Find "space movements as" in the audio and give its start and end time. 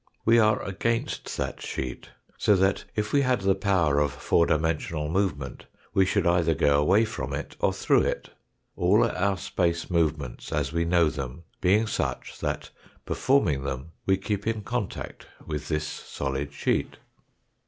9.37-10.73